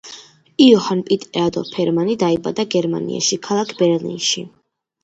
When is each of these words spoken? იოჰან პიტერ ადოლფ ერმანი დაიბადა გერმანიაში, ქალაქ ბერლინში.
იოჰან 0.67 1.03
პიტერ 1.09 1.43
ადოლფ 1.49 1.77
ერმანი 1.85 2.17
დაიბადა 2.25 2.67
გერმანიაში, 2.77 3.43
ქალაქ 3.51 3.79
ბერლინში. 3.85 4.51